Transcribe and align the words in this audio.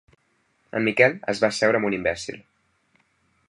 En 0.79 0.87
Miquel 0.87 1.13
es 1.35 1.43
va 1.43 1.49
asseure 1.55 1.81
amb 1.81 1.91
un 1.91 1.99
imbècil. 1.99 2.41